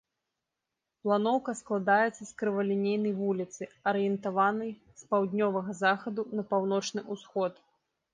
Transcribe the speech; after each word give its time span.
Планоўка 1.07 1.51
складаецца 1.59 2.17
з 2.25 2.31
крывалінейнай 2.39 3.13
вуліцы, 3.19 3.67
арыентаванай 3.91 4.71
з 5.03 5.11
паўднёвага 5.13 5.71
захаду 5.83 6.21
на 6.41 6.47
паўночны 6.55 7.05
ўсход. 7.17 7.53